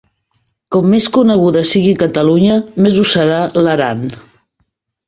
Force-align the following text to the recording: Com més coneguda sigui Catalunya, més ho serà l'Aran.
Com 0.75 0.87
més 0.93 1.09
coneguda 1.17 1.63
sigui 1.73 1.93
Catalunya, 2.05 2.59
més 2.87 2.99
ho 2.99 3.07
serà 3.15 3.39
l'Aran. 3.65 4.07